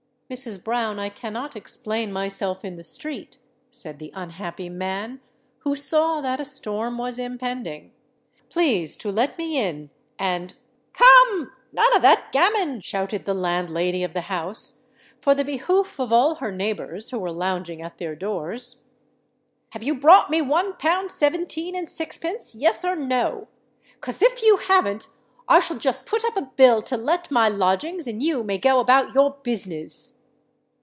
[0.31, 0.63] "Mrs.
[0.63, 3.37] Brown, I cannot explain myself in the street,"
[3.69, 5.19] said the unhappy man,
[5.65, 7.91] who saw that a storm was impending.
[8.47, 10.53] "Please to let me in—and——"
[10.93, 14.87] "Come—none of that gammon!" shouted the landlady of the house,
[15.19, 18.85] for the behoof of all her neighbours who were lounging at their doors.
[19.71, 23.49] "Have you brought me one pound seventeen and sixpence—yes or no?
[23.99, 25.09] 'Cos, if you haven't,
[25.49, 29.13] I shall just put up a bill to let my lodgings—and you may go about
[29.13, 30.13] your business."